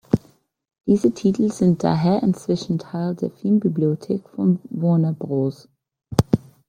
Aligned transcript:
Diese 0.87 1.11
Titel 1.13 1.51
sind 1.51 1.83
daher 1.83 2.23
inzwischen 2.23 2.79
Teil 2.79 3.13
der 3.13 3.29
Filmbibliothek 3.29 4.27
von 4.29 4.57
Warner 4.71 5.13
Bros. 5.13 5.69